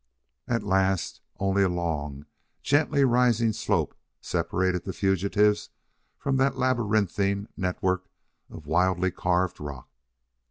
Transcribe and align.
At 0.47 0.63
last 0.63 1.21
only 1.37 1.61
a 1.61 1.69
long, 1.69 2.25
gently 2.63 3.05
rising 3.05 3.53
slope 3.53 3.93
separated 4.19 4.83
the 4.83 4.93
fugitives 4.93 5.69
from 6.17 6.37
that 6.37 6.57
labyrinthine 6.57 7.49
network 7.55 8.09
of 8.49 8.65
wildly 8.65 9.11
carved 9.11 9.59
rock. 9.59 9.91